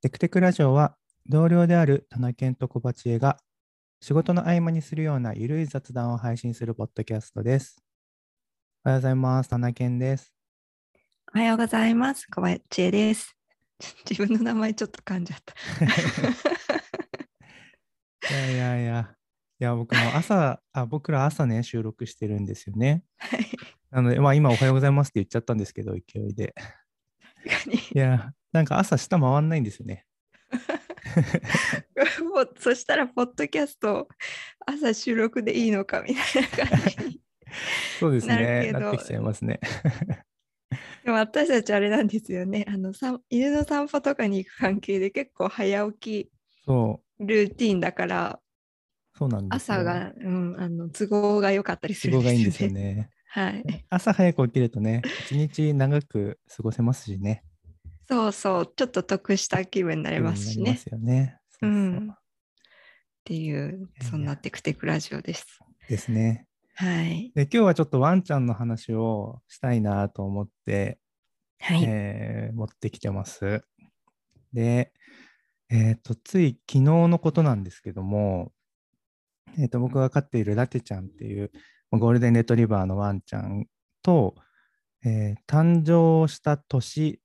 [0.00, 0.96] テクテクラジオは
[1.28, 3.38] 同僚である田中健と小鉢江が
[4.00, 7.76] 仕事の合間にするようなゆるい雑談を配信するポッドキャストです。
[8.84, 9.50] おはようございます。
[9.50, 10.32] 田中健です。
[11.34, 12.26] おはようございます。
[12.30, 13.36] 小林千恵です。
[14.08, 15.54] 自分の名前ちょっと噛んじゃった。
[18.30, 19.14] いやいやいや、
[19.60, 23.02] いや僕も朝、あ僕ら朝ね、収録してるんですよね。
[23.18, 23.46] はい。
[23.90, 26.54] なので、まあ今おはようございますって言っちゃったんですけど、勢いで。
[27.44, 30.06] 確かにいや、なんか朝下回んないんですよね。
[32.34, 34.08] もうそしたら、ポッドキャスト
[34.66, 37.20] 朝収録でいいのかみたいな感じに。
[38.00, 38.72] そうですね。
[38.72, 39.60] なってきちゃいますね。
[41.04, 42.64] でも私たちあれなんですよね。
[42.66, 46.30] あのさ犬の散歩とかに行く関係で結構早起
[46.64, 48.40] そきルーティンだから、
[49.14, 49.76] う、そうなんですよ。
[49.76, 52.74] 朝が、うん、あの都合が良かったりす都合るんですよね。
[52.74, 53.10] がいいんですよね。
[53.28, 53.86] はい。
[53.90, 57.44] 朝早く起きるとね、一日長く過ごせますしね。
[58.08, 61.26] そうそう、ちょっと得した気分になれますしね気分になりま。
[61.26, 61.38] すよね。
[61.50, 62.14] そうそううんっ
[63.24, 65.58] ていう、やそんなテクテクラジオです。
[65.88, 66.46] ですね。
[66.76, 67.32] はい。
[67.34, 70.98] で、今日はちょっとワンちゃんの話をしたいなと思って、
[71.58, 71.84] はい。
[71.84, 73.64] えー持ってきてます。
[74.52, 74.92] で、
[75.68, 78.52] えっ、と、つい昨日のことなんですけども、
[79.58, 81.50] えっ、と、僕が飼っているラテちゃんっていう
[81.90, 83.66] まあゴールデンレトリバーのワンちゃん
[84.02, 84.34] と、
[85.04, 87.20] えー誕生した年、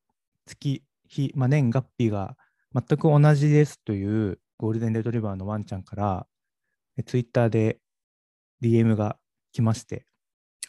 [0.55, 2.35] 月、日、まあ、年月日が
[2.73, 6.27] 全く同じですというゴールデンレトリバーのワンちゃんから、
[7.05, 7.79] ツイッターで
[8.61, 9.17] DM が
[9.51, 10.05] 来まして、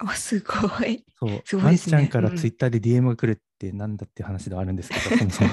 [0.03, 1.05] お、すごい。
[1.19, 5.51] そう、ねワンちゃんからうんツイッターで DM が来るってなんだって話ではあるんですけど、 そもそも。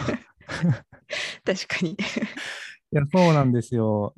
[1.46, 1.92] 確かに。
[1.92, 1.96] い
[2.92, 4.16] や、そうなんですよ。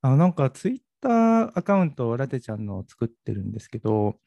[0.00, 4.18] あの、なんかツイッターアカウントをラテちゃんのを作ってるんですけど、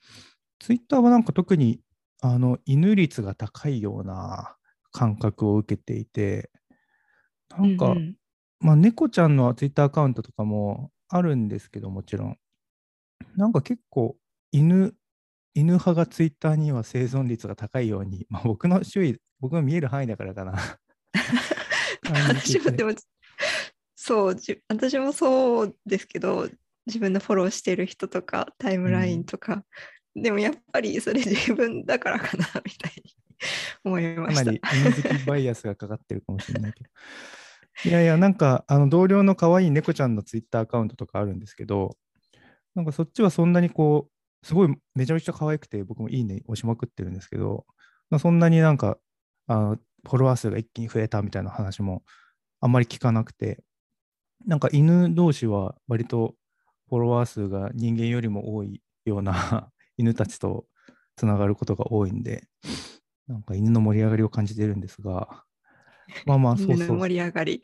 [0.60, 1.82] ツイッターはなんか特に
[2.22, 4.56] あの犬率が高いような
[4.92, 6.50] 感覚を受けていて、
[7.50, 8.16] なんか、うんうん。
[8.60, 12.38] まあ、猫ちゃんのツイッターアカウントとかもあるんですけど、もちろん。
[13.36, 14.16] なんか結構
[14.52, 14.94] 犬、
[15.54, 20.54] 犬派がツイッターには生存率が高いように、まあ、僕の周囲、僕が見える範囲だからかな。
[22.28, 22.94] 私もでも、
[23.96, 26.50] そう、じ私もそうですけど、
[26.86, 29.66] 自分のフォローしてる人とか、タイムラインとか、
[30.16, 33.16] でもやっぱりそれ自分だからかな、みたいに
[33.84, 34.46] 思いました。
[34.46, 36.90] かなり犬好きバイアスがかかってるかもしれないけど。
[37.86, 41.98] いやいや、なんか、あの同僚の可愛い猫ちゃんのツイッターアカウントとかあるんですけど、
[42.76, 44.10] なんかそっちはそんなにこ
[44.44, 47.66] う、すごいめちゃめちゃ可愛くて、僕もいいね押しまくってるんですけど、
[48.10, 48.98] まあ、そんなになんか
[49.48, 52.04] あの、フォロワー数が一気に増えたみたいな話も
[52.60, 53.64] あんまり聞かなくて、
[54.46, 56.36] なんか犬同士は割と
[56.90, 60.66] フォロワー数が人間よりも多いような 犬たちと
[61.16, 62.48] つながることが多いんで、
[63.32, 65.46] なんか犬の盛り上がりを感じてるんですが、
[66.26, 66.76] まあまあ、そうそう。
[66.76, 67.62] 犬の盛り上がり。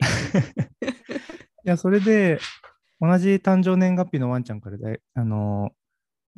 [1.64, 2.40] いや、それで、
[3.00, 5.72] 同じ誕生年月日のワンちゃんからで、あの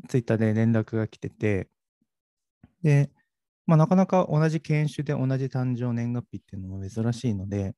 [0.08, 1.68] ツイッターで連絡が来てて、
[2.82, 3.10] で、
[3.66, 7.76] まあ、なかなか同じ犬種で同じ誕生年月日っていうのも珍しいので、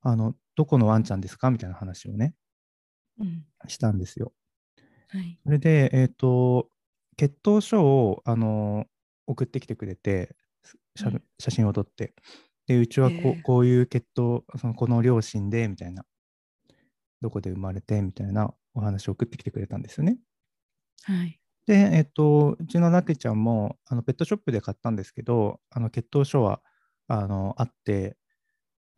[0.00, 1.50] あの、どこのワンちゃんですか？
[1.50, 2.34] みたいな話をね、
[3.18, 4.32] うんしたんですよ。
[5.08, 5.38] はい。
[5.44, 6.70] それで、えっ、と、
[7.16, 8.86] 血統書を、あの
[9.26, 10.34] 送ってきてくれて、
[10.96, 12.14] 写うん写真を撮って、
[12.66, 16.04] で、うちはこう,、へえこういう血統、そのこの両親で、みたいな、
[17.20, 20.18] どこで生まれて、みたいなお話を送ってきてくれたんですよね。
[21.02, 21.40] はい。
[21.66, 26.62] で、えっ、と、うちのラテちゃんも、あのペットショップで買ったんですけど、あの血統書は、
[27.08, 28.16] あの、あって、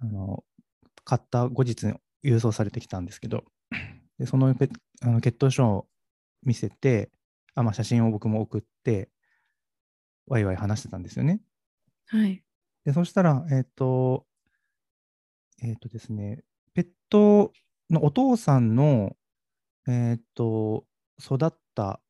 [0.00, 0.44] あの、
[1.04, 1.86] 買った後日
[2.24, 3.44] 郵送されてきたんですけど、
[4.18, 4.68] でそのペ
[5.02, 5.86] あの血統書を
[6.42, 7.10] 見せて、
[7.54, 9.10] あまあ、写真を僕も送って、
[10.26, 11.40] ワイワイ話してたんですよね。
[12.06, 12.42] はい。
[12.84, 14.26] で、そしたら、えっ、と、
[15.62, 16.44] えっ、とですね、
[16.74, 17.52] ペット
[17.90, 19.16] のお父さんの、
[19.88, 20.84] えっ、と、
[21.20, 22.00] 育った、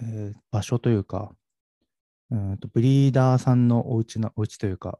[0.00, 1.32] えー場所というか、
[2.30, 4.98] うんとブリーダーさんのお家な、お家というか、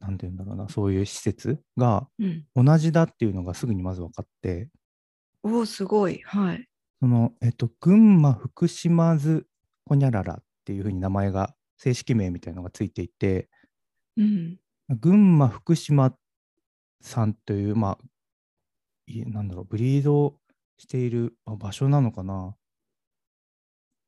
[0.00, 2.44] なんていうんだろうな、そういう施設がうん。
[2.54, 4.68] 同じだっていうのがすぐにまず分かって、
[5.42, 6.20] おお、すごい。
[6.24, 6.68] はい。
[7.00, 9.46] その、えっ、と、群馬福島津
[9.86, 13.48] ホニャララっていうふうに名前が、正式名みたいなのがついていて、
[14.16, 14.58] うん。
[14.88, 16.14] 群馬福島
[17.00, 18.04] さんという、まあ、
[19.06, 20.34] いなんだろう、ブリード
[20.78, 22.48] しているまあ場所なのかな？
[22.48, 22.56] っ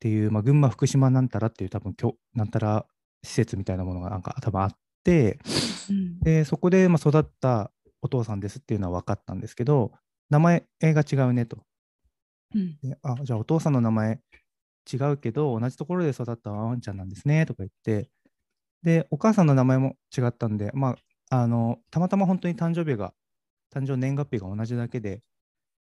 [0.00, 2.86] ていう、まあ、群馬福島なんたらっていう多分きょなんたら
[3.24, 4.70] 施設みたいなものがなんか多分あっ
[5.02, 5.40] て
[5.90, 6.20] うん。
[6.20, 9.90] でそこでまあ育ったお父さんですっていうのは分かったんですけど
[10.30, 11.58] 名前が違うねと
[12.54, 12.78] うん。
[12.80, 14.20] であじゃあお父さんの名前
[14.90, 18.10] 違うけど同じところで育ったワンちゃんなんですねとか言って
[18.82, 20.96] でお母さんの名前も違ったんでまあ
[21.30, 23.12] あのたまたま本当に誕生日が、
[23.74, 25.20] 誕生年月日が同じだけで、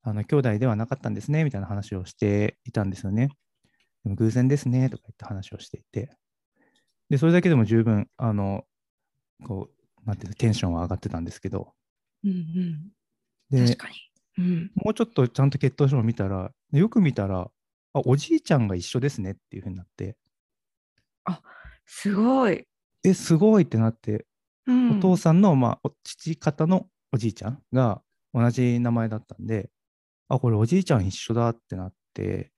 [0.03, 3.29] あの兄弟ではなかったんですねみたいな話をしていたんですよね。
[4.03, 6.09] でも偶然ですねとか言って話をしていて、
[7.09, 8.65] で、それだけでも十分、あの、
[9.45, 9.69] こ
[10.03, 11.73] う、なんていうの、テンションは上がってたんですけど、
[12.25, 12.91] うんうん。
[13.49, 13.95] で確、かに。
[14.37, 14.71] うん。
[14.75, 17.49] もうちょっとちゃんと血統書を見たら、よく見たら、
[17.99, 20.17] あ、おじいちゃんが一緒ですねっていうふうになって、
[21.87, 22.67] すごい。
[23.03, 24.27] え、すごいってなって、
[24.67, 28.01] うん、お父さんの、まあ、お父方のおじいちゃんが
[28.33, 29.69] 同じ名前だったんで、
[30.27, 32.51] あ、これおじいちゃん一緒だってなって、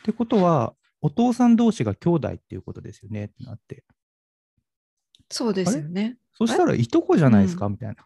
[0.00, 3.84] ってことは、お父さん同士が兄弟っていうことですよねってなって、
[5.30, 6.18] そうですよね。
[6.32, 7.96] そしたらいとこじゃないですか、みたいな。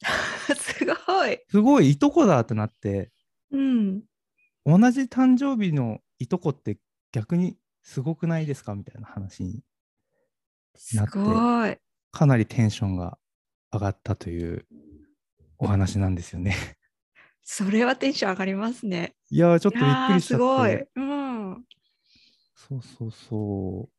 [0.56, 1.38] すごい。
[1.48, 3.12] すごいいとこだってなって、
[3.52, 4.02] うん。
[4.70, 6.76] 同じ誕生日のいとこって
[7.10, 8.74] 逆にすごくないですか？
[8.74, 9.62] みたいな話に
[10.76, 11.80] すなって。
[12.10, 13.18] かなりテンションが
[13.72, 14.66] 上がったという
[15.58, 16.54] お話なんですよね。
[17.42, 19.14] それはテンション上がりますね。
[19.30, 20.44] いやーちょっとびっくりしちゃって。
[20.44, 20.84] すごい。
[20.96, 21.64] うん。
[22.54, 23.92] そうそうそう。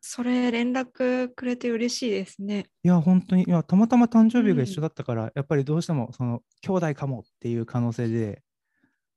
[0.00, 2.66] それ連絡くれて嬉しいですね。
[2.84, 8.42] いや、本当に、いや、たまたま誕生日が一緒だったから、やっぱりどうしても、その、兄弟かもっていう可能性で、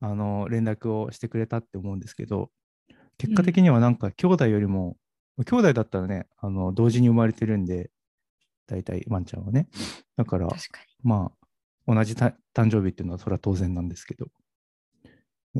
[0.02, 2.52] あの、連絡をしてくれたって思うんですけど、
[3.18, 4.98] 結果的にはなんか、兄弟よりも、
[5.46, 7.92] 兄弟だったらね、あの、同時に生まれてるんで、
[8.68, 9.70] 大体、ワンちゃんはね。
[10.18, 10.50] だから、
[11.04, 11.34] ま
[11.88, 14.28] あ、同じた誕生日っていうのは、それは当然なんですけど、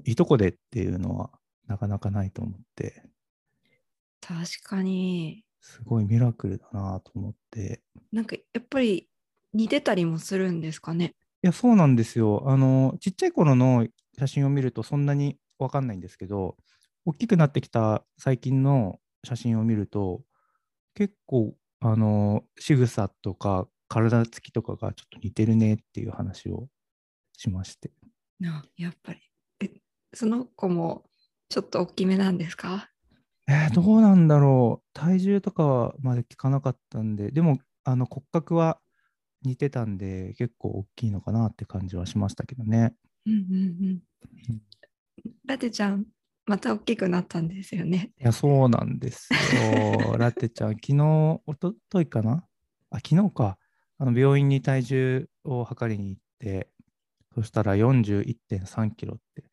[0.06, 1.32] いとこでっていうのは、
[1.68, 3.04] なかなかないと思って、
[4.22, 4.28] に。
[4.28, 5.44] 確かに。
[5.62, 7.82] すごいミラクルだなと思って、
[8.12, 9.10] なんかやっぱり
[9.54, 11.16] 似てたりもするんですかね？
[11.42, 12.44] いや、そうなんですよ。
[12.50, 13.88] あの、ちっちゃい頃の
[14.20, 16.58] 写真を見るとそんなにわかんないんですけど、
[17.06, 20.22] 大きくなってきた最近の写真を見ると、
[20.96, 26.68] 結構、あの、仕草とか体つきとかがちょっと似てるねっていう話を
[27.38, 27.92] しまして。
[28.46, 29.22] あやっぱり。
[29.62, 29.72] え、
[30.14, 31.06] その子も
[31.50, 32.92] ちょっと大きめなんですか？
[33.48, 34.88] えーどうなんだろう。
[34.94, 38.80] 体重とかはまで聞かなかったんで、でも、あの骨格は
[39.44, 42.94] 似てたんで、結構大きいのかなって感じはしましたけどね。
[43.26, 44.02] うんうんうん。
[45.46, 46.06] ラテちゃん、
[46.46, 48.12] また大きくなったんですよね。
[48.20, 50.16] いや、そうなんですよ。
[50.18, 52.46] ラテちゃん、昨日、おとといかな？
[52.90, 53.58] あ、昨日か。
[54.02, 56.70] あの病院に体重を測りに行って、
[57.36, 59.44] そしたら41.3キロって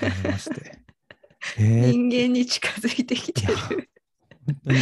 [0.00, 0.78] 言われまして。
[1.58, 3.54] えー、人間に近づいてきてる。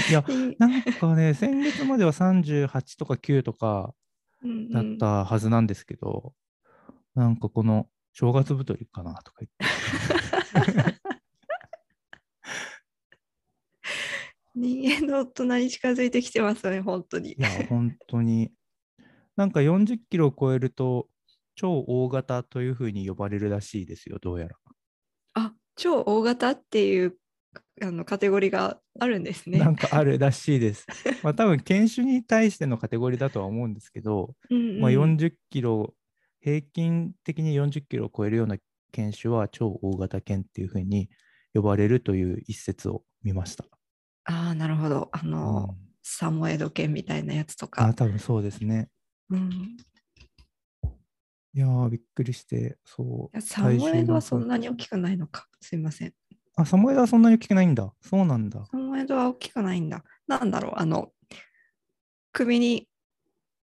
[0.09, 3.95] いや、人なんかね、先月までは38とか9とか
[4.43, 6.35] うんうんだったはずなんですけど、
[7.15, 11.01] なんかこの正月太りかなとか言って。
[14.55, 17.37] 人間の大人に近づいてきてますよね、本当にい。
[17.39, 18.53] や、本当に。
[19.37, 21.09] なんか40キロを超えると、
[21.55, 24.57] 超大型というふうに呼ばれるらしいですよ、どうやら。
[25.35, 27.17] あ、超大型っていう
[27.83, 29.59] あのカテゴリーがあるんですね。
[29.59, 30.87] なんかあるらしいです。
[31.23, 35.95] まあ多分、犬種に対してのカテゴリーだとは思うんですけど、うんうんまあ、40キロ、
[36.41, 38.57] 平均的に40キロを超えるような
[38.93, 41.09] 犬種は超大型犬っていうふうに
[41.55, 43.65] 呼ばれるという一節を見ました。
[44.25, 45.09] ああ、なるほど。
[45.13, 47.95] あうの、ん、サモエド犬みたいなやつとあ、か。
[47.95, 48.89] 多分そうですね。
[49.29, 49.77] うん、
[51.53, 53.41] いやー、びっくりして、そう。
[53.41, 55.47] サモエドはそんなに大きくないのか。
[55.61, 56.15] すいません。
[56.57, 57.93] あ、サモエドはそんなに大きくないんだ。
[58.01, 58.65] そうなんだ。
[58.71, 60.05] サモエドは大きくないんだ。
[60.27, 61.13] なんだろう、あの、
[62.33, 62.89] 首に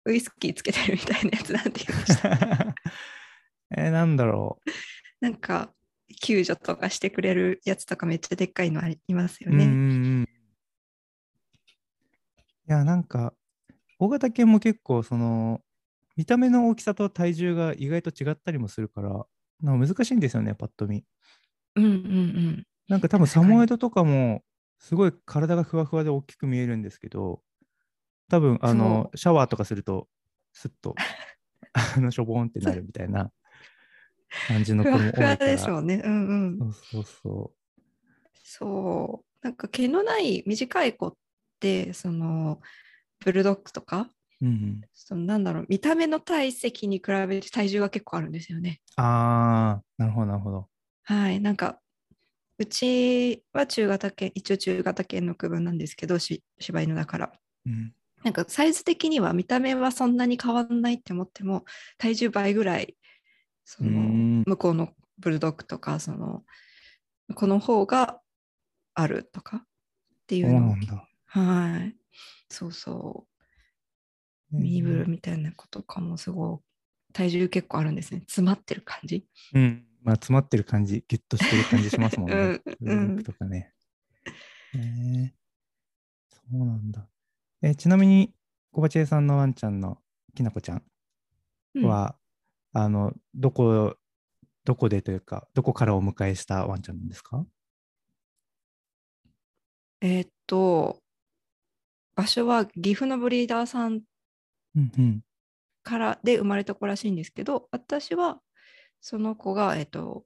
[0.05, 2.75] ウイスキーつけてるみたいなやつなんて言いました。
[3.77, 4.59] えーなんだろ
[5.19, 5.73] なんか、
[6.21, 9.49] 救助とかしてくれるやつとかめっちゃでっかいのありますう。
[9.49, 9.65] よね。
[9.65, 10.27] うん。
[12.67, 13.33] いや、なんか、
[13.97, 15.61] 大型犬も結構、その、
[16.15, 19.25] 見た目の大きさと体重が意外と違ったりもするから、
[19.61, 21.03] なんか難しいんですよね、パッと見。
[21.75, 22.67] うんうんうん。
[22.87, 24.43] なんか多分サモエドとかも、
[24.79, 27.41] すごい体がふわふわで大きく見えるんですけど、
[28.29, 30.07] 多分あの、シャワーとかすると、
[30.53, 30.95] すっと、
[31.73, 33.31] あの、しょぼんってなるみたいな
[34.47, 35.51] 感じのふ子も多いから。
[35.51, 36.01] でしょうね。
[36.03, 36.59] うんうん。
[36.59, 37.51] そうそうそ
[38.43, 39.45] そう。
[39.45, 41.13] なんか毛のない短い子っ
[41.59, 42.61] て、その、
[43.23, 44.09] ブルドッグとか、
[44.41, 44.45] う。
[44.45, 48.81] うんうん、そのなんだろう、見た目の体積に比べて体重が結構あるんですよね。
[48.97, 50.67] あー、なるほど、なるほど。
[51.03, 51.39] はい。
[51.39, 51.79] なんか、
[52.57, 57.31] うちは中型犬、一応中型犬の区分なんですけど、し柴犬だから。
[57.65, 57.93] うん、
[58.25, 61.63] なんかサイズ的には見た目はそんなに変わんないって思っても、
[61.99, 62.97] 体重倍ぐらい、
[63.63, 64.89] そうのん向こうの
[65.19, 66.43] ブルドッグとか、その、
[67.35, 68.19] この方が
[68.95, 69.61] あるとかっ
[70.25, 70.75] ていそううの。
[71.27, 71.95] はい。
[72.49, 73.27] そうそ
[74.51, 76.63] ミニブルみたいな子とかもすご
[77.11, 78.21] い体重結構あるんですね。
[78.21, 79.23] 詰まってる感じ。
[79.53, 79.85] うん。
[80.01, 82.35] まあ、詰まってる感じ、ギュッとしてる感じしますもんね。
[82.41, 83.71] うんブルドッグとかね。
[84.73, 85.45] えー
[86.51, 87.09] そうなんだ。
[87.61, 88.33] えちなみに、
[88.71, 89.97] 小鉢江さんのワンちゃんの
[90.35, 90.83] きなこちゃん
[91.75, 91.87] うん。
[91.87, 92.17] は、
[92.73, 93.95] あの、どこ、
[94.65, 97.45] どこでというか、どこからお迎えしたワンちゃんなんですか？
[100.01, 101.01] えーっと、
[102.15, 104.01] 場所は岐阜のブリーダーさん
[104.75, 105.21] うんうん。
[105.83, 108.41] からで生まれた子らしいんですけど、私は
[109.01, 110.25] その子が、えーっと、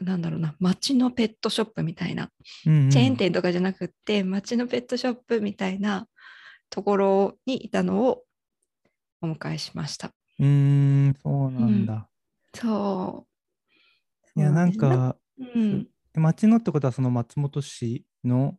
[0.00, 2.30] なんだろうな、町のペットショップみたいな、
[2.66, 2.90] うんうん。
[2.90, 6.08] チェーン店とかじゃなくって、町のペットショップみたいな
[6.70, 8.24] ところにいたのを
[9.20, 10.12] お迎えしました。
[10.38, 10.46] うー
[11.10, 12.08] ん、そうなんだ。
[12.54, 13.26] そ
[14.36, 14.40] う。
[14.40, 18.58] いや、なんか、うん、町のってことは、その松本市の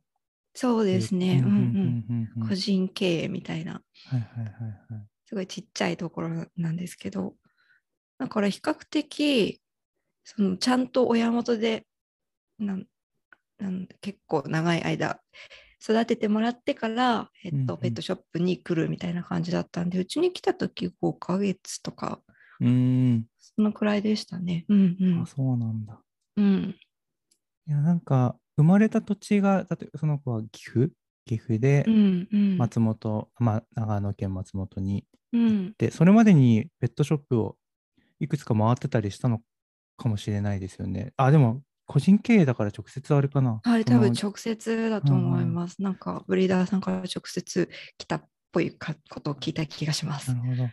[0.54, 1.42] そうですね。
[1.46, 2.06] うんうん。
[2.38, 2.50] うんうん。
[2.50, 5.08] 個人経営みたいな、はいはいはいはい。
[5.26, 7.36] すごいちっちゃいところなんですけど、
[8.18, 9.62] だから比較的、
[10.24, 11.86] そのちゃんと親元で
[12.58, 12.86] なん
[13.58, 15.22] なん結構長い間
[15.82, 22.22] 育ててもらってから、えっとうんうんペットショップに来るみたいな感じだったんで、うちに来た時5ヶ月とか、
[22.60, 24.66] うーん、そのくらいでしたね。
[24.70, 25.26] うんうんあ、。
[25.26, 26.02] そうなんだ。
[26.38, 26.76] うん、
[27.68, 30.92] いや、なんか、生まれた土地が、例えばその子は岐阜？
[31.26, 32.58] 岐阜でうん、うん。
[32.58, 37.56] 松本、まあ、長野県松本にうん、で、それまでにペットショップを
[38.20, 39.42] いくつか回ってたりしたの
[39.98, 41.14] かもしれないですよね。
[41.18, 43.62] あ、でも、個人経営だから直接あれかな。
[43.64, 45.82] はい、その多分直接だと思います。
[45.82, 47.68] なんか、ブリーダーさんから直接
[47.98, 50.36] 来たっぽいかことを聞いた気がしますな。
[50.36, 50.70] るほど。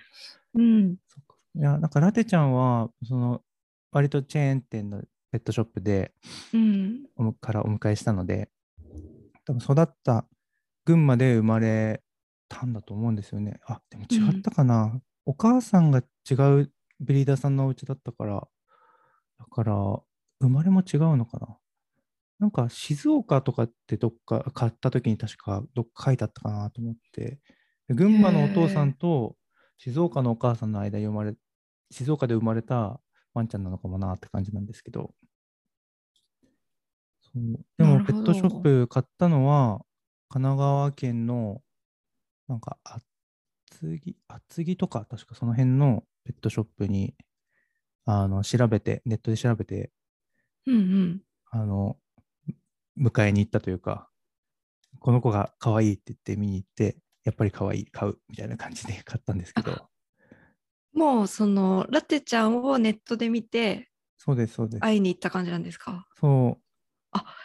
[0.57, 0.93] うん。
[0.93, 0.97] い
[1.55, 3.41] や、なんかラテちゃんは、その、
[3.93, 6.13] 割とチェーン店のペットショップで、
[6.53, 7.07] うん。
[7.41, 8.51] からお迎えしたので、
[9.47, 10.27] 多分育った
[10.85, 12.03] 群馬で生まれ
[12.47, 13.59] たんだと思うんですよね。
[13.65, 15.01] あ、でも違ったかな。
[15.25, 16.71] お母さんが違う
[17.01, 18.47] ブリーダーさんのお家だったから、
[19.39, 20.03] だから、
[20.41, 21.57] 生まれも違うのかな？
[22.39, 27.41] なんか静岡とかってどっか買った時に確かどっか書いてあったかなと思って、
[27.89, 29.37] で群馬のお父さんと
[29.79, 31.35] 静岡のお母さんの間に生まれ、
[31.91, 33.01] 静岡で生まれた
[33.35, 35.15] ワンちゃんなのかもなって感じなんですけど、
[37.21, 37.65] そう。
[37.77, 39.81] でも、ペットショップ買ったのは、
[40.29, 41.61] 神奈川県の、
[42.49, 43.01] なんか、厚
[43.99, 47.15] 木、厚木とか、確かその辺のペットショップに、
[48.07, 49.91] あの、調べて、ネットで調べて、
[50.67, 51.23] うんうん。
[51.51, 51.97] あの、
[52.99, 54.11] 迎えに行ったというか、
[55.01, 59.91] この子が可愛いって言って見に行って、やっぱり可愛い、買うみたいな感じで買ったんですけど、
[60.93, 64.81] もう、その、ラテちゃんをネットで見て、そうです、そうです。
[64.83, 66.07] 会いに行った感じなんですか？
[66.21, 66.63] そう、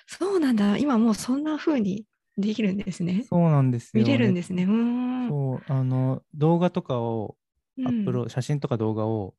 [0.07, 0.77] そうなんだ。
[0.77, 2.05] 今もうそんな風に
[2.37, 3.25] できるんですね。
[3.27, 4.63] そうなんですよ、見れるんですね。
[4.63, 5.27] うーん。
[5.29, 7.37] そう、あの、動画とかを
[7.77, 9.35] うんアップロード、写真とか動画を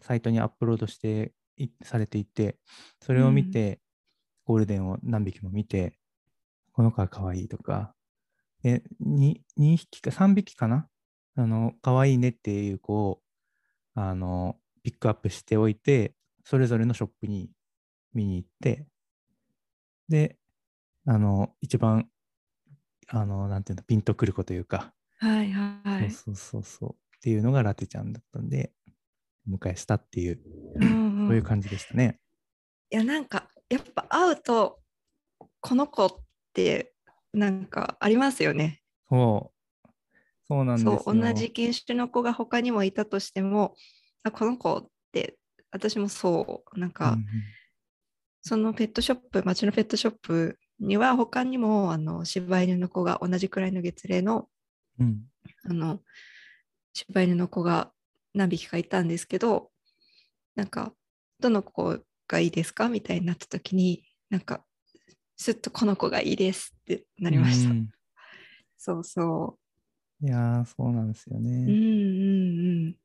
[0.00, 1.37] サイトにアップロードしてい
[1.82, 2.58] されていて、
[3.00, 3.80] それを見て、
[4.44, 5.98] ゴールデンを何匹も見て、
[6.72, 7.94] この子は可愛いとか、
[8.62, 10.88] で 2, 2匹か3匹かな？
[11.36, 13.22] あの、可愛いねっていう子を、
[13.94, 17.50] あの、ピックアップしておいて、それぞれのショップに
[18.14, 18.86] 見に行って、
[20.08, 20.38] で、
[21.06, 22.08] あの、一番、
[23.08, 26.10] あの、なんていうの、ピンとくる子というか、はいはい。
[26.10, 26.90] そうそうそうそう。
[27.18, 28.72] っていうのがラテちゃんだったんで、
[29.48, 30.40] お迎えしたっていう、
[30.76, 32.18] うんそういう感じでしたね。
[32.90, 34.80] いやなんかやっぱ会うと
[35.60, 36.10] この子っ
[36.54, 36.92] て
[37.32, 38.80] なんかありますよね。
[39.08, 39.90] そう。
[40.46, 41.02] そうなんですよ。
[41.04, 43.74] そう同じ犬種の子が他にもいたとしても
[44.22, 45.36] あこの子って
[45.70, 47.26] 私もそうなんか、うんうん
[48.40, 54.48] そのペットショップ町のペットショップには他にもあの柴犬の子が同じくらいの月齢の
[54.98, 55.24] うん。
[55.64, 56.00] あの
[56.94, 57.92] 柴犬の子が
[58.32, 59.70] 何匹かいたんですけど
[60.54, 60.94] なんか
[61.40, 62.88] どの子がいいですか？
[62.88, 64.64] みたいになった時になんか
[65.36, 67.70] すっとこの子がいいですってなりました。
[67.70, 67.88] うん
[68.80, 69.58] そうそ
[70.22, 71.40] いやー、そうなんですよう。
[71.40, 72.86] うんうんね。
[72.86, 72.96] うん。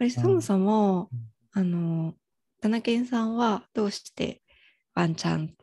[0.00, 1.10] あれそもそも
[1.52, 2.14] あの
[2.60, 4.42] 田中健さんはどうして
[4.94, 5.54] ワンちゃん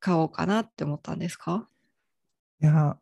[0.00, 1.68] 買おうかなって思ったんですか、
[2.62, 2.98] いや、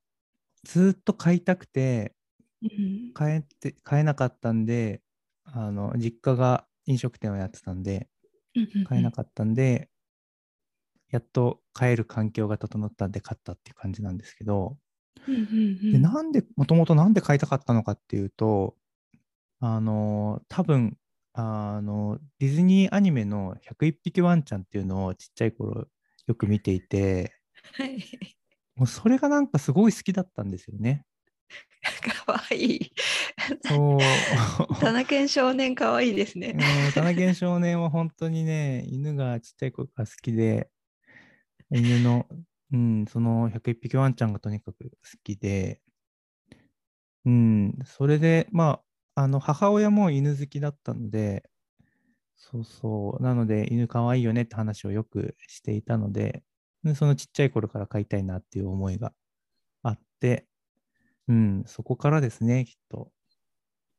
[0.65, 2.15] ずーっと買いたくて、
[2.63, 5.03] うん、買えて、買えなかったんで、
[5.45, 8.09] あの、実家が飲食店をやってたんで、
[8.85, 9.91] 買えなかったんで、
[11.11, 14.79] やっと買える環境が整ったんで買ったっていう感じなんですけど、
[15.91, 18.77] で、なんで、もともとなんで買いたかったのかっていうと、
[19.61, 20.99] あの、多分、
[21.35, 25.89] あの、ディズニーアニメの101匹ワンちゃんっていうのをちっちゃい頃
[26.29, 28.01] よく見ていて、はい。
[28.77, 31.05] もうそれがなんかすごい好きだったんですよね。
[32.11, 32.93] かわいい。
[33.67, 34.81] そう。
[34.81, 36.57] 田中健少年かわいいですね。
[36.57, 40.71] うん田中少年は本当にね、犬がちっちゃい頃から好きで、
[41.71, 42.27] 犬の、
[42.73, 44.91] うん、その101匹ワンちゃんがとにかく好
[45.23, 45.81] きで、
[47.25, 48.81] うん、それで、ま
[49.15, 51.49] あ、あの、母親も犬好きだったので、
[52.37, 56.45] そうそう、なので、犬かわいいよねって話をよくしていたので、
[56.85, 59.13] でそのちっちゃい頃から飼いたいなっていう思いが
[59.83, 60.47] あって、
[61.29, 63.11] うん、そこからですね、きっと。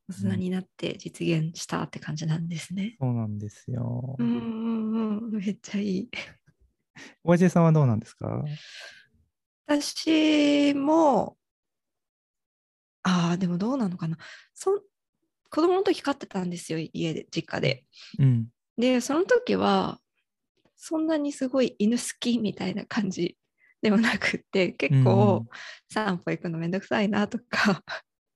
[0.09, 2.95] 大人になって実現したって感じなんですね。
[2.99, 4.15] そうなんですよ。
[4.17, 6.09] うんうんうん、めっちゃいい。
[7.23, 8.43] おじさんはどうなんですか？
[9.67, 11.37] 私も、
[13.03, 14.17] ああ、でもどうなのかな。
[14.53, 14.79] そん
[15.49, 17.85] 子供の時飼ってたんですよ、家で、実家で。
[18.19, 18.47] うん。
[18.77, 19.99] で、その時は、
[20.75, 23.37] そんなにすごい犬好きみたいな感じ
[23.81, 25.45] でもなくって、結構
[25.89, 27.83] 散歩行くのめんどくさいなとか、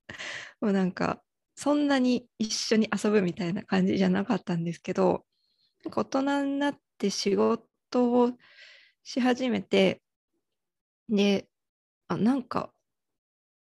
[0.61, 1.21] もうなんか、
[1.55, 5.25] そんなに一緒に遊ぶみたいな感じじゃなかったんですけど、
[5.85, 8.31] 大人になって仕事を
[9.03, 10.01] し始めて、
[11.09, 11.47] で、
[12.07, 12.73] あ、なんか、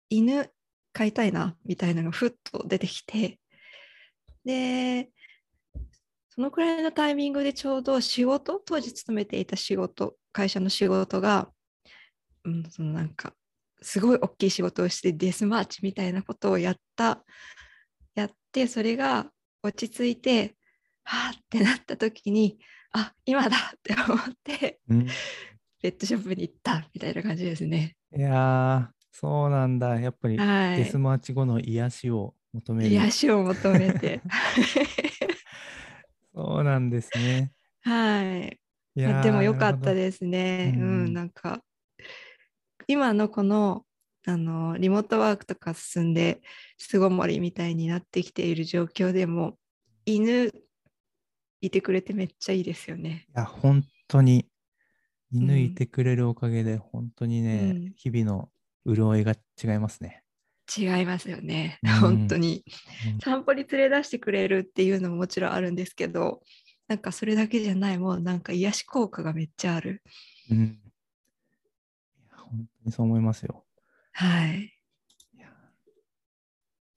[0.10, 0.50] 犬
[0.94, 3.40] 飼いたいなみたいなのがふっと出てきて、
[4.46, 5.10] で、
[6.30, 11.50] そのくらいのタイミングでちょうど仕事、当時勤めていた仕事、会社の仕事が、
[12.46, 13.34] うん、そのなんか、
[13.82, 17.24] すごい大きい仕事をしてデスマーチみたいなことをやった、
[18.16, 19.30] やって、それが
[19.62, 20.56] 落ち着いて、
[21.04, 22.60] はあってなった時に、
[22.92, 25.08] あ、今だって思って、うん
[25.82, 27.96] ペットショップに行ったみたいな感じですね。
[28.18, 30.00] いやー、そうなんだ。
[30.00, 30.78] やっぱりはい。
[30.78, 32.90] デスマーチ後の癒しを求める。
[32.90, 34.20] 癒しを求めて。
[36.34, 37.52] そうなんですね。
[37.82, 38.60] はい。
[38.96, 39.96] いやでも良かったす。
[39.96, 40.74] ですね。
[40.76, 41.62] ううんん、なんか、
[42.88, 43.86] 今のこの、
[44.28, 46.42] あの、リモートワークとか進んで、
[46.78, 49.58] 巣ごもりみたいになってきている状況でも、
[50.06, 50.52] 犬
[51.62, 53.26] いてくれてめっちゃいいですよね。
[53.30, 54.48] いや、本当に、
[55.32, 58.50] 犬うんいてくれるおかげで、本当にね、うん日々の
[58.86, 60.24] 潤いが違いますね。
[60.76, 61.80] 違いますよね。
[61.84, 62.64] うん本当に
[63.14, 63.20] うん。
[63.20, 66.42] 散歩に連れ出してくれるっていうのももちろんあるんですけど、
[66.88, 70.04] なんかそれだけじゃない、もうなんか癒し効果がめっちゃある。
[70.52, 70.80] うん。
[72.56, 73.66] 本当にそう思いますよ。
[74.12, 74.72] はい。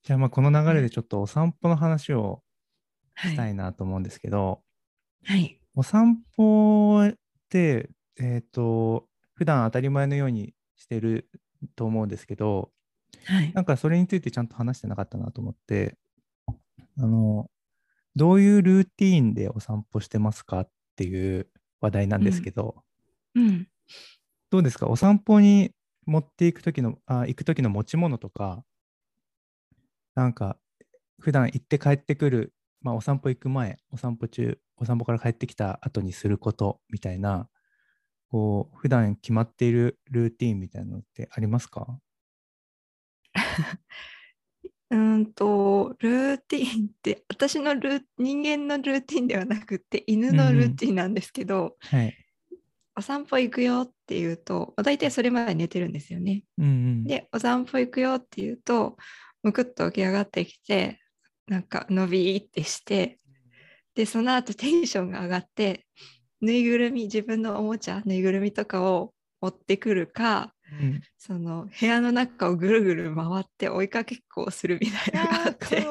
[0.02, 2.42] じゃあ、まあ、この流れでちょっとお散歩の話を
[3.14, 3.30] はい。
[3.32, 4.62] したいなと思うんですけど、
[5.24, 5.60] はい。
[5.74, 7.14] お散歩っ
[7.50, 7.90] て、
[8.20, 11.28] えっ、と、普段当たり前のようにしてる
[11.74, 12.70] と思うんですけど、
[13.24, 13.52] はい。
[13.52, 15.96] なんかそれについてちゃんと話してなかったなと思って、
[16.96, 17.50] あの、
[18.14, 21.48] どういうルーティーンでお散歩してますかっていう
[21.80, 22.84] 話題なんですけど、
[23.34, 23.68] うん。
[24.50, 24.86] どうですか？
[24.88, 25.72] お散歩に
[26.06, 28.64] 持っていくときの、あ、行くときの持ち物とか、
[30.14, 30.58] なんか、
[31.20, 37.48] 普段行って帰ってくる、まあ、お散歩行く前、お散歩中、お散歩から帰ってきた後にすることみたいな、
[38.30, 42.00] こう、普段決まっているルーティーンみたいなのってありますか？
[44.90, 52.18] うーんと、ルーティンって、私のルー人間のルーティンではなくて、犬のルーティンなんですけど、はい。
[52.98, 56.42] お散歩行くよって言うと、まあ大体それまで寝てるんですよね。
[56.58, 57.04] うんうん。
[57.04, 58.96] で、お散歩行くよって言うと、
[59.44, 61.00] むくっと起き上がってきて、
[61.46, 63.20] なんか伸びってして、
[63.94, 65.86] で、その後テンションが上がって、
[66.40, 75.86] ぬいぐるみ、自分のおもちゃ、ぬいぐるみとかを持ってくるか、うんその部屋の中をぐるぐる回って追いかけっこをするみたいなのがあって。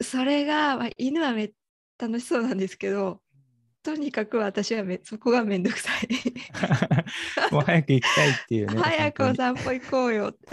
[0.04, 1.52] それが、まあ、犬はめ
[1.98, 3.23] 楽しそうなんですけど、
[3.84, 6.08] とにかく私はめそこがめんどくさい。
[7.52, 8.80] もう早く行きたいっていうね。
[8.80, 10.34] 早くお本散歩行こうよ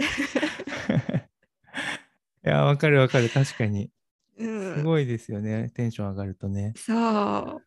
[2.44, 3.30] いや、わかるわかる。
[3.30, 3.90] 確かに。
[4.36, 5.70] うん、すごいですよね。
[5.70, 6.74] テンション上がるとね。
[6.76, 7.62] そ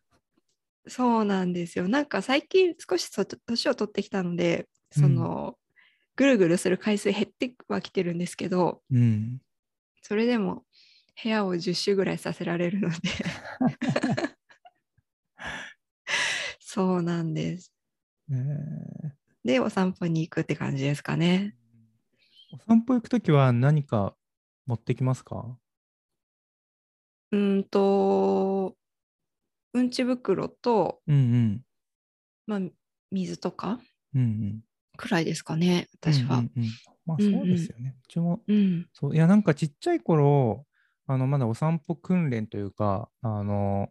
[0.86, 0.88] う。
[0.88, 1.88] そうなんですよ。
[1.88, 5.58] なんか最近少しそ年を取ってきたので、その、
[6.14, 9.40] ぐるぐるする回数減ってはきてるんですけど、うん。
[10.00, 10.64] それでも
[11.20, 12.96] 部屋を10周ぐらいさせられるので。
[16.76, 17.72] そうなんです。
[18.30, 19.10] えー
[19.44, 21.56] で、お散歩に行くって感じですかね。
[22.52, 24.14] お散歩行くときは何か
[24.66, 25.56] 持ってきますか？
[27.32, 28.76] うーんと、
[29.72, 31.62] うんち袋と、うんうん。
[32.46, 32.60] まあ、
[33.10, 33.80] 水とか
[34.14, 34.60] うんうん。
[34.98, 36.40] くらいですかね、私は。
[36.40, 36.70] うんうんうん
[37.06, 37.96] まあうんうんそうですよね。
[38.04, 38.86] うちも、うん。
[38.92, 40.66] そう、いや、なんかちっちゃい頃、
[41.06, 43.88] あの、まだお散歩訓練というか、あの、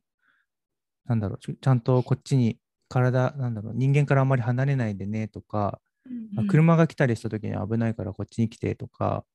[1.05, 2.59] なんだろう、ちちゃんとこっちに
[2.95, 5.81] 体、なんだろう、人間からあんまり離れないでねとか、
[6.37, 9.25] あ車が来たりした時に危ないからこっちに来てとか、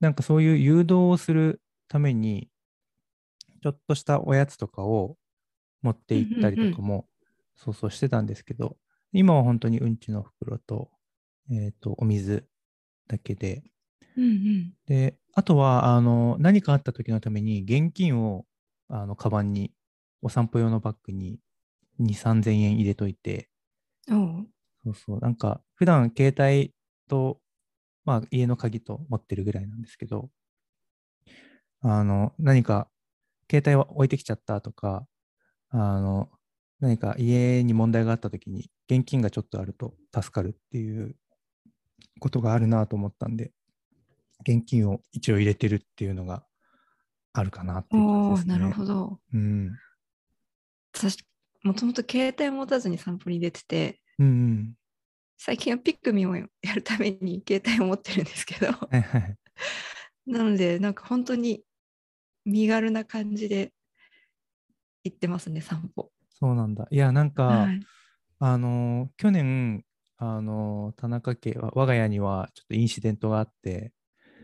[0.00, 2.48] なんかそういう誘導をするために、
[3.62, 5.16] ちょっとしたおやつとかを
[5.82, 7.06] 持って行ったりとかも、
[7.54, 8.76] そうそうしてたんですけど、
[9.12, 10.90] 今は本当にうんちの袋と、
[11.50, 12.46] えっ、と、お水
[13.06, 13.62] だけで、
[14.16, 14.72] うんうん。
[14.86, 18.44] で、あとは、あの、何かあった時のために、現金を、
[18.88, 19.72] あの、カバンに、
[20.20, 21.38] お散歩用のバッグに
[21.98, 23.48] 2、3000円入れといて、
[24.84, 26.74] そうそう、なんか、普段携帯
[27.08, 27.40] と、
[28.04, 30.30] まあ、家の鍵と持ってるぐらいなんですけど、
[31.80, 32.88] あの、何か、
[33.50, 35.06] 携帯は置いてきちゃったとか、
[35.70, 36.30] あの、
[36.80, 41.16] 何か家に問題があった時に、現金がちょっとあると助かるっていう
[42.20, 43.52] ことがあるなと思ったんで、
[44.48, 46.44] 現金を一応入れてるっていうのが
[47.32, 48.58] あるかなっていう感じですね。
[48.58, 49.20] なるほど。
[49.32, 49.72] うん。
[50.94, 51.18] 私、
[51.64, 54.74] もともと携帯持たずに散歩に出てて、うんうん。
[55.36, 59.36] 最近はピックミンをやるために携帯を持ってるんですけど、はいはい。
[60.26, 61.62] なので、なんか本当に
[62.44, 63.72] 身軽な感じで
[65.04, 66.10] 行ってますね、散歩。
[66.30, 66.86] そうなんだ。
[66.90, 67.80] いや、なんか、はい。
[68.40, 69.84] あの去年、
[70.16, 73.92] あの田中家は、我が家にはちょっとインシデントがあって、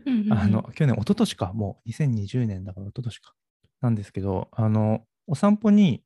[0.05, 3.33] うんうんうんあの、去年、一昨年か、もう2020年だから一昨年か、
[3.81, 6.03] なんですけど、あの、お散歩に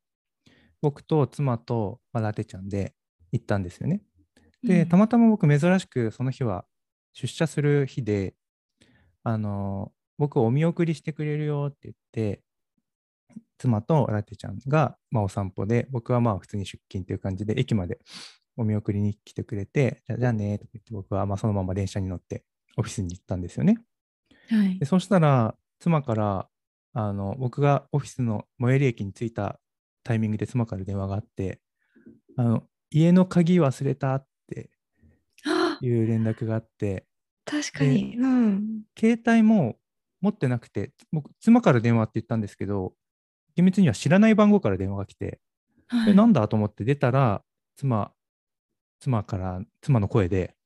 [0.82, 2.94] 僕と妻と、まあ、ラテちゃんで
[3.32, 4.02] 行ったんですよね。
[4.62, 6.64] で、うんたまたま僕、珍しくその日は
[7.12, 8.34] 出社する日で、
[9.22, 12.42] あの、僕をお見送りしてくれるよって言って、
[13.58, 17.98] 妻とラテちゃんが、まあ、お散歩で、僕はまあ普通に出勤という感じで、駅まで
[18.56, 22.44] お見送りに来てくれて、じゃあねとか言って、僕はまあそのまま電車に乗って
[22.76, 23.78] オフィスに行ったんですよね。
[24.48, 26.48] はいで、そしたら、妻から、
[26.92, 29.60] あの、僕がオフィスの最寄り駅に着いた
[30.10, 31.60] タイミングで妻から電話があって、
[32.36, 34.68] あの、家の鍵忘れたって
[35.46, 37.06] あいう連絡があって、
[37.44, 38.16] 確かに。
[38.18, 38.82] うん。
[38.98, 39.76] 携帯も
[40.20, 42.92] 持ってなくて、僕、妻から電話って言ったんですけど、
[43.54, 45.38] 厳密には知らない番号から電話が来て、
[45.86, 47.44] はいえ、なんだと思って出たら、
[47.76, 48.12] 妻、
[48.98, 50.56] 妻から、妻の声で、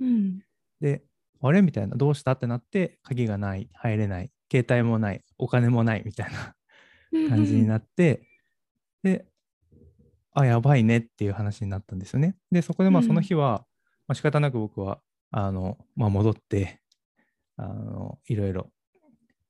[0.00, 0.40] うん。
[0.80, 1.02] で、
[1.42, 1.60] あれ？
[1.60, 2.32] みたいな、どうした？
[2.32, 8.22] ってなって、鍵がない、入れない、携帯もない、お金もないみたいな感じになっって、
[9.02, 9.26] で、
[10.32, 12.36] あ、やばいねっていう話になったんですよね。
[12.50, 13.64] で、そこでまあうんその日は、
[14.06, 16.80] まあ、仕方なく僕は、あの、まあ、戻って、
[17.56, 18.70] あの、いろいろ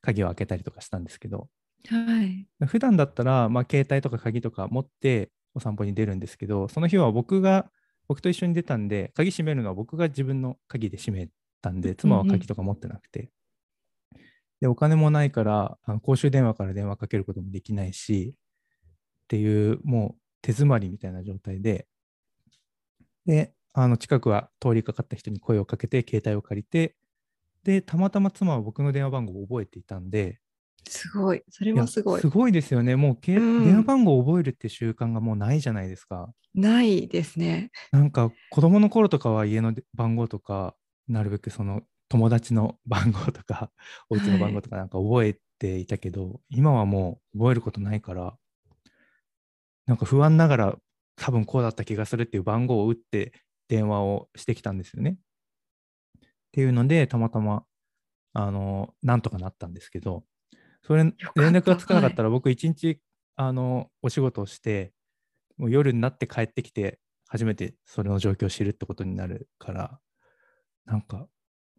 [0.00, 1.48] 鍵を開けたりとかしたんですけど、
[1.86, 2.46] はい。
[2.66, 7.70] 普段だったら、まあ、携帯とか鍵とか持ってお散歩に出るんですけど、その日は僕が、
[8.08, 11.28] 僕と一緒に出たんで、鍵閉めるのは僕が自分の鍵で閉め
[11.60, 13.30] たんで、妻は鍵とか持ってなくて。
[14.60, 18.34] で、お金もないから、あの公衆電話から電話かけることもできないし、
[19.28, 21.86] っていう、もう手詰まりみたいな状態で、
[23.26, 26.96] で、あの近くは通りかかった人に声をかけて、携帯を借りて、
[27.62, 30.38] で、たまたま妻は僕の電話番号を覚えていたんで、
[30.88, 31.42] すごい。
[31.50, 32.28] それいやもすごいす。
[32.28, 32.96] ごいですよね。
[32.96, 36.32] もうけ、うん電話番号を覚えるって習慣がもうないじゃないですか。
[36.54, 37.70] ないですね。
[37.92, 40.74] なんか子供の頃とかは家の番号とか、
[41.06, 43.70] なるべくその友達の番号とか、
[44.08, 48.34] お家の番号とかなんか覚えていたけど、今はもう覚えることないから、
[49.88, 50.76] なんか不安ながら
[51.16, 53.32] 多分こうだった気がするっていう番号を打って
[53.68, 55.16] 電話をしてきたんですよね。
[56.18, 57.64] っていうので、たまたま、
[58.34, 60.24] あの、なんとかなったんですけど、
[60.82, 61.14] それ、連
[61.52, 63.00] 絡がつかなかったら、僕一日、
[63.36, 64.92] あの、お仕事をして、
[65.56, 69.98] もう夜になって帰ってきて、初めてそれの状況を知るってことになるから、
[70.84, 71.26] なんか、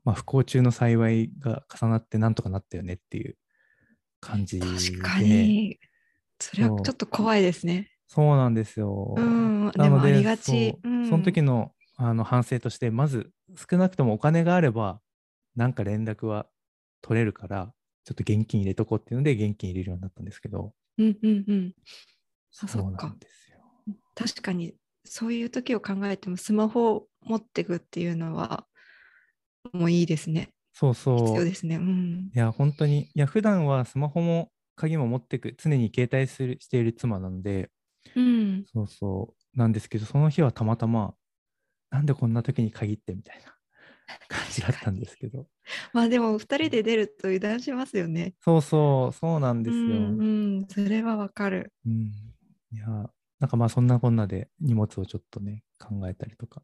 [0.03, 3.37] まあ、不幸中の幸いが重なってなんとかなったよねっていう
[4.19, 4.65] 感じで。
[4.65, 5.79] 確かに。
[6.39, 7.91] それはちょっと怖いですね。
[8.09, 9.13] そうなんですよ。
[9.15, 9.71] うん。
[9.75, 10.75] なのでありがち。
[11.09, 11.53] その時の。
[11.53, 13.29] のあの反省として、まず
[13.69, 15.01] 少なくともお金があれば、
[15.57, 16.47] なんか連絡は
[17.01, 17.73] 取れるから、
[18.05, 21.73] ちょっと現金入れとこうっていうので、現金入れるようになったんですけど、うんうんうん。
[22.63, 23.57] あそうなんですよ。
[24.15, 28.65] 確かに、そういう時を考えても、スマホを持っていくっていうのは、
[29.73, 30.53] もういいですね。
[30.71, 31.17] そうそう。
[31.27, 31.75] 必要ですね。
[31.75, 32.31] うん。
[32.33, 37.69] いや、本当に、いや、普段はスマホも鍵も持ってく、常に携帯するしている妻なので、
[38.15, 38.65] うん。
[38.65, 41.15] そうそう、なんですけど、その日はたまたま、
[41.89, 43.55] なんでこんな時に限ってみたいな
[44.27, 45.47] 感じだったんですけど、
[45.93, 48.33] まあでも、二人で出ると油断しますよね。
[48.41, 49.83] そうそう、そうなんですよ。
[49.83, 50.23] うんう
[50.61, 50.67] ん。
[50.67, 51.71] それはわかる。
[51.85, 52.11] うん。
[52.71, 52.87] いや、
[53.39, 56.61] なんかまあそんなこんなで荷物をちょっとね、考えたりとか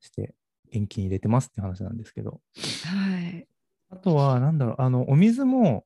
[0.00, 0.34] して、
[0.72, 2.40] 現金入れてますって話なんですけど、
[2.84, 3.46] はい。
[3.90, 5.84] あとは、なんだろう、あの、お水も、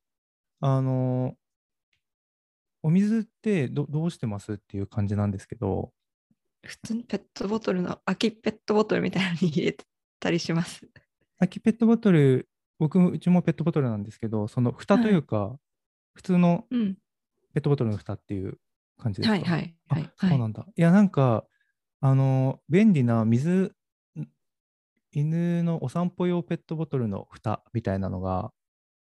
[0.59, 1.35] あの、
[2.85, 4.53] お水ってどどうしてます？
[4.53, 5.91] っていう感じなんですけど、
[6.63, 9.77] 普通にペットボトルの空きペットボトルみたいなのに入れ
[10.19, 10.87] たりします。
[11.39, 12.47] 空きペットボトル、
[12.79, 15.57] 僕、うちもペットボトルなんですけど、その蓋というか、
[16.13, 16.97] 普通のうん。
[17.53, 18.59] ペットボトルの蓋っていう
[18.97, 19.47] 感じですか？
[19.47, 20.11] はいはいあはい。
[20.29, 20.65] そうなんだ。
[20.75, 21.45] いや、なんか、
[22.01, 23.75] あの、便利な水、
[24.19, 24.27] ん
[25.11, 28.53] 犬のお散歩用ペットボトルの蓋みたいなのが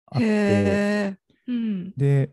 [0.06, 1.18] あっへて、え。
[1.46, 1.96] うん。
[1.96, 2.32] で、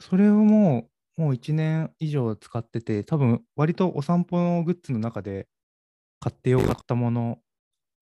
[0.00, 5.48] それをもう、もう1年以上使ってて、多分割とお散歩のグッズの中で
[6.20, 7.38] 買ってよかったもの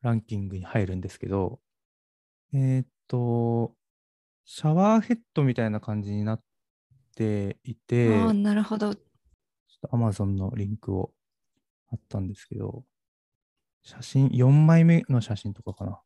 [0.02, 1.60] ランキングに入るんですけど、
[2.52, 3.74] えーっと、
[4.44, 6.42] シャワーヘッドみたいな感じになっ
[7.16, 8.94] ていて、ああ、なるほど。
[8.94, 11.12] ちょっと Amazon のリンクを
[11.88, 12.84] 貼ったんですけど、
[13.82, 16.00] 写真、4枚目の写真とかかな。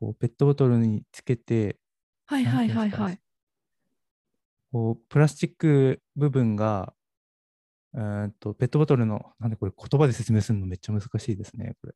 [0.00, 1.78] こうペットボトルにつけて、
[2.26, 3.20] はいはいはいはい。
[4.72, 6.94] こうプラスチック部分が、
[7.94, 11.94] えーっとペットボトルの、なんでこれ言葉で説明するのめっちゃ難しいですね、これ。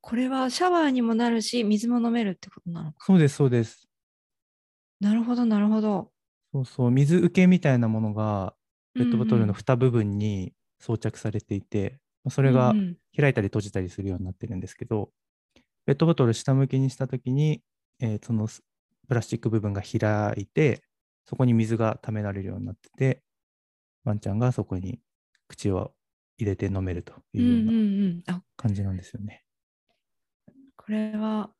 [0.00, 2.96] これはシャワーにもなるし、水も飲めるってことなのか。
[3.06, 3.88] そうです、そうです。
[5.00, 6.12] なるほどなるほど。
[6.52, 8.54] そうそう、水受けみたいなものが、
[8.94, 15.10] ペットボトルのうんうん蓋部分に装着されていて、まあそれがうんうん開いたり閉じたりするようになってるんですけど、
[15.86, 17.62] ペットボトル下向きにしたときに、
[18.00, 18.62] えーそのス
[19.08, 20.82] プラスチック部分が開いて、
[21.24, 23.22] そこに水が溜められるようになってて、
[24.04, 25.00] ワンちゃんがそこに
[25.48, 25.92] 口を
[26.38, 29.44] 入れて飲めるとうんうんいうような感じなんですよね。
[30.76, 31.50] これは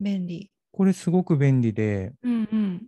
[0.00, 0.50] 便利。
[0.72, 2.86] これすごく便利で、うんうん。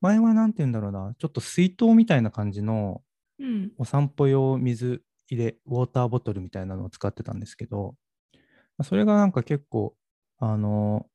[0.00, 3.02] 前はなんて言うんだろうな、ちょっと水筒みたいな感じの
[3.38, 3.72] うん。
[3.78, 7.96] お散歩用水入れ、ウォーターボトルみたいなのを使ってたんですけど、
[8.32, 8.38] ま
[8.78, 9.96] あそれがなんか結構、
[10.38, 11.06] あの、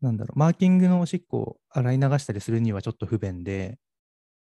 [0.00, 3.78] なんだろう、マーキングのおしっこを洗い流したりするにはちょっと不便で、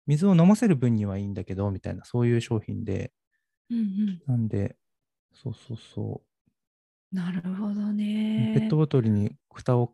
[0.06, 3.12] 水を飲ませる分にはいいんだけど、みたいな、そういう商品で、
[3.70, 4.22] うんうん。
[4.26, 4.76] なんで、
[5.32, 6.22] そうそうそ
[7.12, 8.52] なるほどう、ね。
[8.54, 9.92] ペットボトルに蓋を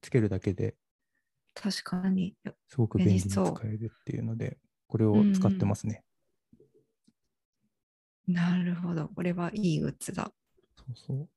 [0.00, 0.76] つけるだけで
[1.54, 2.34] 確かに。
[2.68, 6.02] すごく便利に使えるっていうので、これを使ってますね。
[8.26, 9.08] なるほど。
[9.08, 10.32] これはいいグッズだ。
[10.76, 11.28] そうそう。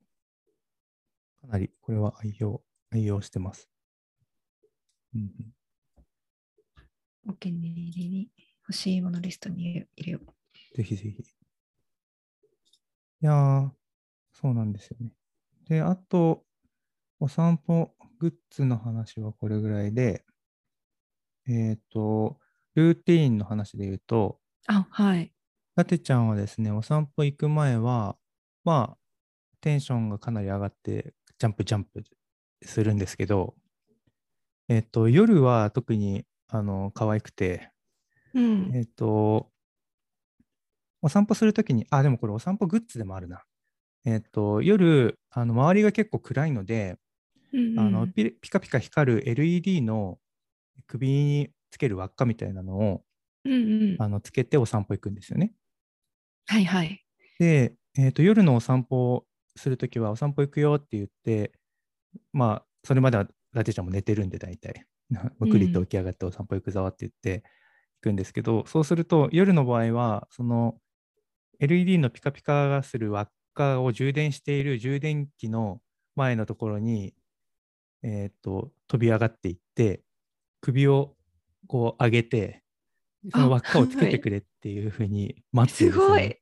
[1.41, 2.61] かなりこれは愛用、
[2.95, 3.69] 愛用してます。
[5.13, 5.21] うん
[7.25, 8.29] うん、お気に入りに
[8.63, 10.77] 欲しいものリストに入れよう。
[10.77, 11.21] ぜひぜひ。
[11.21, 11.25] い
[13.19, 13.69] やー、
[14.31, 15.11] そうなんですよね。
[15.67, 16.45] で、あと、
[17.19, 20.23] お散歩グッズの話はこれぐらいで、
[21.47, 22.39] えっ、と、
[22.75, 25.33] ルーティーンの話で言うと、あ、はい。
[25.75, 28.15] ラテちゃんはですね、お散歩行く前は、
[28.63, 28.97] まあ、
[29.59, 32.01] テンションがかなり上がって、ジャンプジャンプ
[32.65, 33.55] するんですけど、
[34.67, 37.71] えっ、と、夜は特に、あの、可愛くて、
[38.33, 38.71] うん。
[38.73, 39.49] えっ、と、
[41.01, 43.43] お散歩するときに、あ、でもこれお散歩グッズでもあるな。
[44.05, 46.97] えっ、と、夜、あの、周りが結構暗いので、
[47.53, 50.19] うんあのピピカピカ光る LED の
[50.87, 53.01] 首につける輪っかみたいなのを
[53.45, 53.55] うんう
[53.93, 53.95] ん。
[53.99, 55.53] あのつけてお散歩行くんですよね。
[56.47, 57.03] はいはい。
[57.39, 59.25] で、えーと、夜のお散歩を
[59.55, 61.51] するときは、お散歩行くよって言って、
[62.33, 64.85] まあ、それまではラテちゃんも寝てるんで、大体。
[65.39, 67.43] むくりと起き上がってお散歩行くぞって言って
[68.01, 70.75] 行くんですけど、そうすると、夜の場合は、その
[71.59, 75.81] LED のピカピカがする輪っかを充電している充電器の
[76.15, 77.13] 前のところに、
[78.03, 80.01] えーと、飛び上がっていって、
[80.61, 81.15] 首を
[81.67, 82.63] こう上げて、
[83.31, 86.37] その輪っかをつけてくれっていうふうに待ってるんですねい。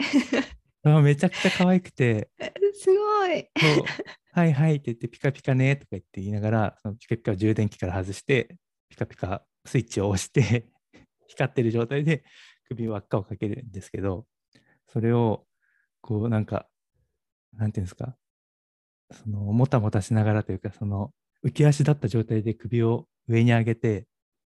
[0.84, 2.30] あめちゃくちゃ可愛くて、
[2.74, 3.50] すごい。
[4.34, 8.58] はいはいって言って、ピカピカねとか言って言いながら、そのピカピカを充電器から外して、
[8.90, 10.68] ピカピカスイッチを押して、
[11.28, 12.24] 光ってる状態で
[12.68, 14.28] 首輪っかをかけるんですけど、
[14.88, 15.46] それを、
[16.02, 16.68] こうなんか、
[17.54, 18.18] なんていうんですか、
[19.12, 21.14] そのもたもたしながらというか、その
[21.46, 24.08] 浮き足立った状態で首を上に上げて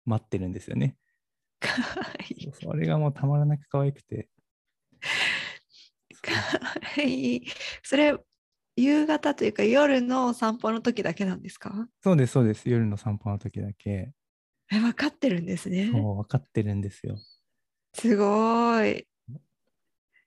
[0.06, 0.96] 待ってるんですよね。
[1.60, 2.52] かわいい。
[2.52, 4.28] それがもうたまらなく可愛くて。
[6.22, 6.32] か
[6.98, 7.46] わ いい。
[7.82, 8.16] それ、
[8.76, 11.88] 夕方というか夜のお散歩の時だけなんですか？
[12.02, 12.68] そうです、そうです。
[12.70, 14.12] 夜の散歩の時だけ。
[14.72, 15.90] え、分かってるんですね。
[15.92, 17.16] そう、分かってるんですよ。
[17.94, 19.06] すごい。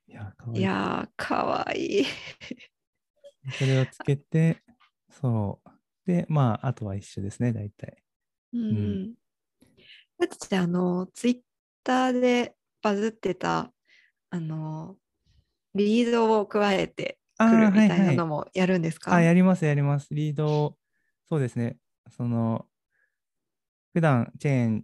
[0.08, 2.06] いや、可愛いいやー、かわいい。
[3.58, 4.62] それをつけて、
[5.10, 5.70] そう。
[6.06, 8.04] で、まあ、あとは一緒ですね、大体。
[8.54, 8.74] うんんう
[9.12, 9.16] ん。
[10.18, 11.40] だってあの、ツイッ
[11.84, 13.74] ターでバズってた、
[14.30, 14.98] あの、
[15.76, 19.14] リードを加えてくるみたいはいはないのもやるんですか？
[19.14, 20.08] あ、やります、やります。
[20.14, 20.78] リードを、
[21.30, 21.78] そうですね。
[22.10, 22.66] その、
[23.94, 24.84] 普段チェーン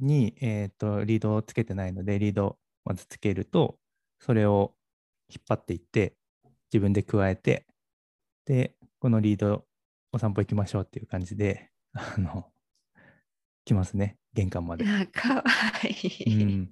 [0.00, 3.78] に、えーとリードをつけてないので、リードをまずつけると、
[4.20, 4.74] それを
[5.28, 6.16] 引っ張っていって、
[6.72, 7.66] 自分で加えて、
[8.44, 9.64] で、このリード
[10.12, 12.46] お散歩行きましょうっていう感じで、あの、
[13.64, 14.84] 来ますね、玄関まで。
[14.88, 15.44] あかわ
[15.84, 15.90] い
[16.26, 16.44] うい。
[16.44, 16.70] ん。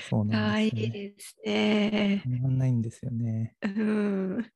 [0.00, 0.88] そうなんですよね。
[0.90, 2.24] ですね。
[2.26, 3.56] 止まんないんですよね。
[3.62, 4.52] うん。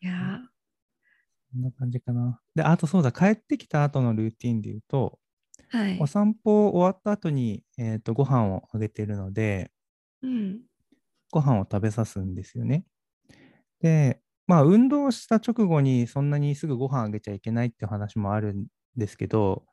[0.00, 0.40] いや、
[1.52, 2.40] こんな感じかな。
[2.54, 5.18] で、あとそうだ、帰ってきた後のルーティンで言うと、
[5.70, 6.06] はいお。
[6.06, 9.72] 散歩終わった後に、えーと、ご飯をあげてるので、
[10.22, 10.62] うん。
[11.30, 12.84] ご飯を食べさすんですよね。
[13.80, 19.66] で、まあ、運動した直後にそんなにすぐご飯あげちゃいけないって話もあるんですけど、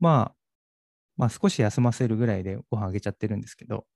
[0.00, 0.36] まあ、
[1.22, 3.86] まあ、少し休ませるぐらいでご飯あげちゃってるんですけど、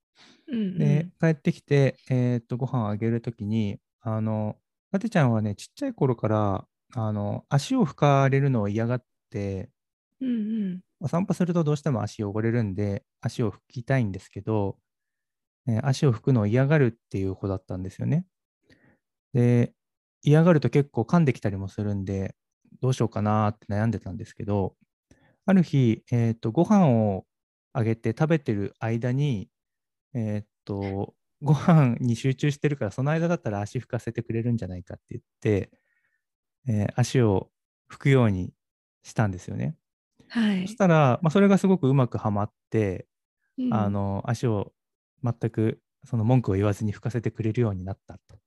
[0.48, 4.56] うんで、帰ってきて、えーと、ご飯をあげるときに、あの、
[4.92, 9.70] あてちゃんはね、ちっちゃい頃から、あの、足を拭かれるのを嫌がって、
[10.20, 10.82] うんうん。
[11.00, 14.78] お散歩するとどうしても足汚れるんで、足を拭きたいんですけど、
[15.68, 18.26] えー足を拭くのを嫌がるっていう子だったんですよね。
[19.32, 19.74] で、
[20.22, 22.34] 嫌がると結構噛んできたりもするんで、
[22.80, 24.76] どうしようかなって悩んでたんですけど、
[25.46, 27.26] ある日、えっと、ご飯を
[27.72, 29.48] あげて食べてる間に、
[30.14, 35.70] えっと、ご飯に集中してるから、その間だったら足拭かせてくれるんじゃないかって言って、
[36.68, 37.50] えー足を
[37.90, 38.52] 拭くように
[39.04, 39.76] したんですよね。
[40.28, 40.76] はいそし。
[40.76, 43.06] たら、まあ、それがすごくうまくはまって、
[43.58, 44.72] うんあの足を
[45.24, 48.38] 全くその文句を言わずに拭かせてくれるようになったと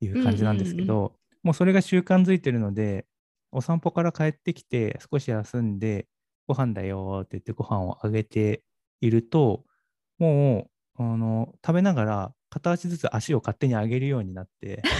[0.00, 3.06] いう感じなんですけど、もうそれが習慣づいてるので、
[3.52, 6.08] お散歩から帰ってきて少し休んで、
[6.52, 8.62] ご飯だよって言ってご飯をあげて
[9.00, 9.64] いると、
[10.18, 14.82] もうあの食べながら片足ずつ足を勝手に上げるようになって、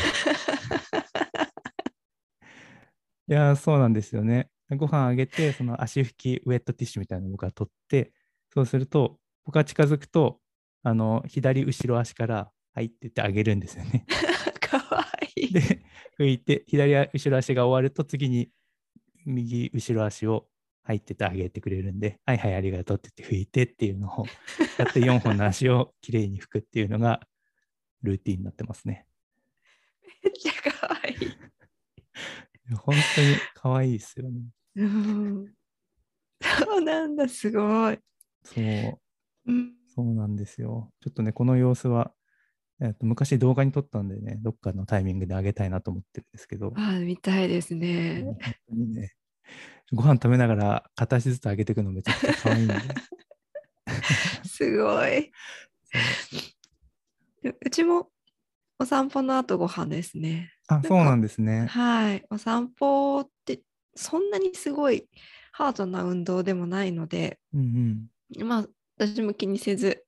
[3.28, 4.48] いやー、そうなんですよね。
[4.70, 8.12] ご飯あげて、その足拭き、ウェットティッシュみたいなのを僕は取って、
[8.54, 10.40] そうすると、僕が近づくと、
[10.82, 14.06] あの、左後ろ足から、はいって言ってあげるんですよね。
[14.60, 15.52] かわいい。
[15.52, 15.84] で、
[16.18, 18.50] 拭いて、左後ろ足が終わると、次に
[19.26, 20.48] 右後ろ足を、
[20.84, 24.26] はいっててあげてくれるんで、はいはい、ありがとうって言って拭いてっていうのを
[24.78, 27.20] やって4本の足をきれいに拭くっていうのが
[28.02, 29.06] ルーティンになってますね。
[30.24, 32.76] めっちゃかわいい。
[32.76, 34.40] 本当に可愛いですよね。
[34.76, 35.54] うん。
[36.40, 37.98] そうなんだ、すごい。
[38.44, 38.98] そう。
[39.46, 39.74] うん。
[39.94, 40.90] そうなんですよ。
[41.00, 42.12] ちょっとね、この様子は、
[42.80, 48.22] えっと昔動画に撮ったんでね、どっかのタイミングであげたいなと思ってるんですけど、あ、見たいですね。
[48.22, 48.36] 本
[48.68, 49.14] 当にね、
[49.92, 52.74] ご飯食べながら片足ずつあげていくのめちゃくちゃ可愛いんで。
[54.44, 55.30] すごい。
[57.42, 58.08] そううちも
[58.78, 60.52] お散歩の後ご飯ですね。
[60.68, 61.66] あ、かそうなんですね。
[61.66, 62.24] はい。
[62.30, 63.60] お散歩って
[63.94, 65.08] そんなにすごい
[65.52, 68.06] ハードな運動でもないので、うん
[68.38, 68.66] まあ
[68.98, 70.04] 私も気にせず、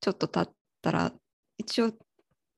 [0.00, 1.12] ちょっと経ったら
[1.56, 1.92] 一応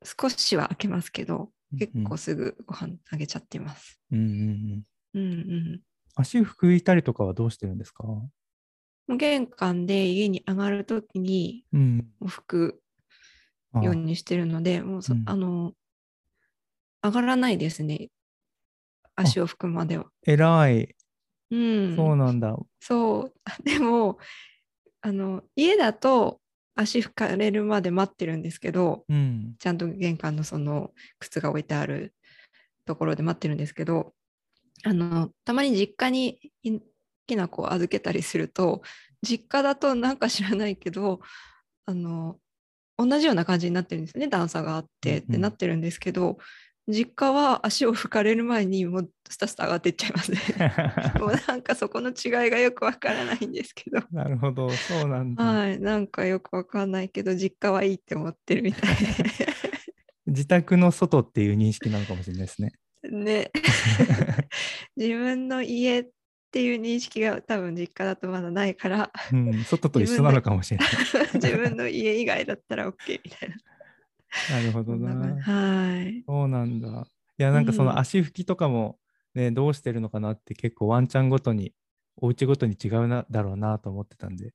[0.05, 1.79] 少しは開けますけど、うん。
[1.79, 4.01] 結構すぐご飯あげちゃってます。
[4.11, 4.85] うんうんうん。
[5.15, 5.35] うんう
[5.77, 5.81] ん。
[6.17, 8.05] 足拭いたりとかはどうしてるんですか？
[9.09, 12.11] 玄関で家に上がるときにうん。
[12.23, 12.83] 拭く
[13.73, 15.75] あようにしてるので、もうそ、うんあの、
[17.03, 18.11] 上がらないですね。
[19.17, 20.07] 足を拭くまでは。
[20.27, 20.95] 偉い。
[21.51, 21.97] うん。
[21.97, 22.57] そうなんだ。
[22.81, 23.35] そう。
[23.65, 24.19] でも、
[25.03, 26.41] あの、家だと
[26.77, 29.57] 足拭かれるまで待ってるんですけど、うん。
[29.61, 32.15] ちゃんと玄関のその靴が置いてある
[32.87, 34.15] ところで待ってるんですけど、
[34.85, 36.81] あの、たまに実家にい
[37.27, 38.83] きな子を預けたりすると、
[39.23, 41.21] 実家だとなんか知らないけど、
[41.87, 42.39] あの、
[42.97, 44.29] 同じような感じになってるんですよね。
[44.29, 46.39] 段差があってっうんうんてなってるんですけど、
[46.89, 50.39] 実家は足を拭かれる前にもうスタスタ上がっていっちゃいますね。
[51.21, 54.01] もうなんかそこの違いがよくわからないんですけど。
[54.11, 54.71] なるほど。
[54.71, 55.45] そうなんだ。
[55.45, 58.97] はい、なんかよくわかんないけど、実家はいいって思ってるみたい
[60.27, 62.73] 自宅の外っていう認識なのかもしれないですね。
[63.03, 63.11] で。
[63.11, 63.51] ね。
[64.97, 66.09] 自分の家っ
[66.51, 69.65] ていう認識が多分実家だとまだないから、うん。
[69.65, 70.89] 外と一緒なのかもしれない。
[71.35, 73.57] 自分の 家以外だったら OK みたいな。
[74.51, 75.43] なるほどな。
[75.43, 76.25] はい。
[76.27, 77.07] そうなんだ。
[77.39, 78.99] いや、なんかそうのん足拭きとかも、
[79.35, 81.73] ね、どうしてるのかなって結構ワンちゃんごとに、
[82.17, 84.53] お家ごとに違うなだろうなと思ってたんで、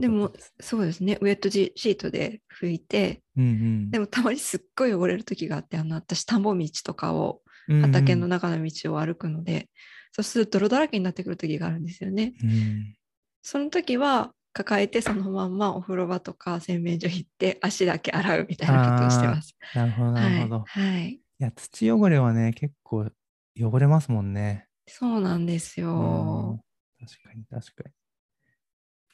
[0.00, 0.32] でも。
[0.60, 7.82] そうですね、ウェットジシートで拭いて、うんでもたまにすっごい汚れる時があって、あの私、田んぼ道とかを、うん。
[7.82, 9.68] 畑のうん中の道を歩くので、
[10.12, 12.34] そうすると泥だらけになってくる時があるんですよね。
[12.42, 12.94] うん
[13.42, 19.56] その時は抱えてそのまんまお風呂場とか洗面所行って足だけ洗うみたいなことをしてます。
[19.74, 20.58] なるほど、なるほど。
[20.60, 21.10] はい、はい。
[21.12, 23.10] いや、土汚れはね、結構
[23.58, 24.66] 汚れますもんね。
[24.86, 26.60] そうなんですうんよ。
[27.00, 27.90] 確かに、確かこ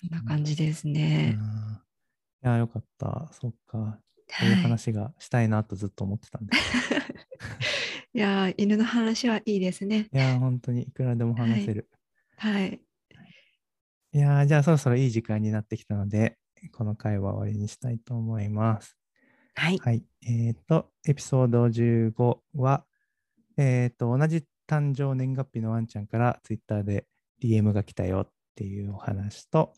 [0.08, 0.94] んな感じですに。
[0.94, 1.36] ね。
[1.38, 1.84] うん
[2.44, 3.28] や、よかった。
[3.32, 3.98] そっか。
[4.28, 6.56] そういうはい、話がしたいなとずっと思ってたんで。
[8.14, 10.08] いやー、犬の話はいいですね。
[10.12, 11.90] いや、本当にいくらでも話せる。
[12.36, 12.80] はい。
[14.12, 16.38] いやーじゃあそろそろいい時間になってきたので、
[16.72, 18.96] この回は終わりにしたいと思います。
[19.54, 19.78] はい。
[19.78, 20.04] はい。
[20.22, 22.86] えっ、と、エピソード15は、
[23.56, 27.06] えっ、と、同じ誕生年月日のワンちゃんからツイッターで
[27.42, 29.74] DM が来たよっていうお話と、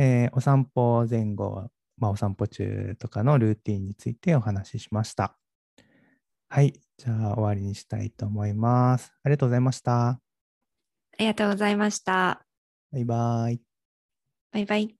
[0.00, 5.36] えーお散歩前後、まあ、お散歩中とかのルーティンについてお話ししました。
[6.48, 6.72] はい。
[6.96, 9.12] じゃあ終わりにしたいと思います。
[9.22, 10.08] ありがとうございました。
[10.08, 10.20] あ
[11.18, 12.46] りがとうございました。
[12.90, 13.60] バイバイ。
[14.52, 14.99] バイバイ。